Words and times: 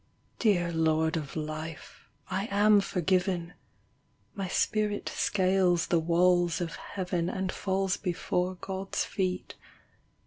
I 0.43 0.47
>e 0.47 0.57
ir 0.57 0.71
Lord 0.73 1.15
of 1.15 1.35
Life, 1.35 2.09
I 2.27 2.47
am 2.49 2.81
forgi 2.81 3.51
My 4.33 4.47
spirit 4.47 5.09
scales 5.09 5.85
the 5.85 5.99
walls 5.99 6.59
of 6.59 6.75
Heaven 6.75 7.29
Ami 7.29 7.49
falls 7.49 7.97
before 7.97 8.55
God's 8.55 9.05
feel 9.05 9.43